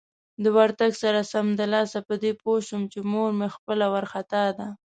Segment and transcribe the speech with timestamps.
[0.43, 4.67] د ورتګ سره سمدلاسه په دې پوه شوم چې مور مې خپله وارخطا ده.